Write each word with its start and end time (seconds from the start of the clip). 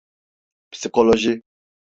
Psikoloji… 0.71 1.41